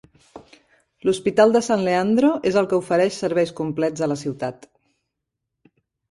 [1.07, 4.65] L"hospital de San Leandro és el que ofereix serveis complets a la ciutat.